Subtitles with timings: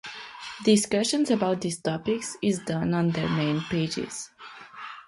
[0.63, 4.31] Discussion about these topics is done on their main pages.